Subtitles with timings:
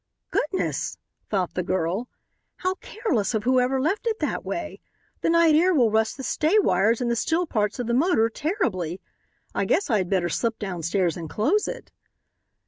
[0.31, 0.97] "Goodness!"
[1.29, 2.09] thought the girl,
[2.55, 4.79] "how careless of whoever left it that way.
[5.21, 8.27] The night air will rust the stay wires and the steel parts of the motor
[8.27, 8.99] terribly.
[9.53, 11.91] I guess I had better slip downstairs and close it."